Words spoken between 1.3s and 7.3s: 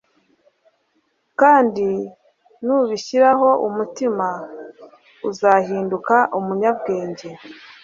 kandi nubishyiraho umutima, uzahinduka umunyabwenge